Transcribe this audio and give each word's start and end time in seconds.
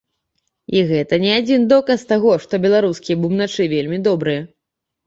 І 0.77 0.81
гэта 0.91 1.19
не 1.25 1.31
адзін 1.41 1.67
доказ 1.75 2.07
таго, 2.13 2.31
што 2.47 2.63
беларускія 2.67 3.21
бубначы 3.23 3.71
вельмі 3.77 4.03
добрыя. 4.11 4.53